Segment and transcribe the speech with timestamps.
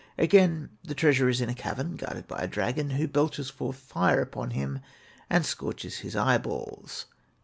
[0.17, 4.19] Again, the treasure is in a cavern, guarded by a dragon, which belches forth fire
[4.19, 4.79] upon him
[5.29, 7.05] and scorches his eyeballs.